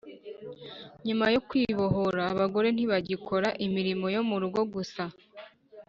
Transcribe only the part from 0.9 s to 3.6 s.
nyuma yo kwibohora abagore ntibagikora